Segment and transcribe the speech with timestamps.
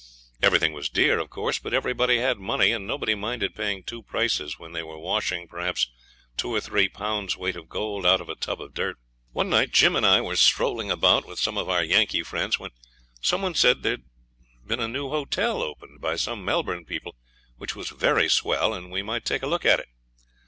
[0.41, 4.57] Everything was dear, of course; but everybody had money, and nobody minded paying two prices
[4.57, 5.91] when they were washing, perhaps,
[6.37, 8.97] two or three pounds' weight of gold out of a tub of dirt.
[9.31, 12.71] One night Jim and I were strolling about with some of our Yankee friends, when
[13.21, 14.05] some one said there'd
[14.65, 17.15] been a new hotel opened by some Melbourne people
[17.57, 19.89] which was very swell, and we might take a look at it.